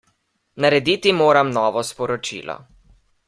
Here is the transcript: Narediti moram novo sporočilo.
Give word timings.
Narediti 0.65 1.13
moram 1.19 1.53
novo 1.59 1.85
sporočilo. 1.91 2.57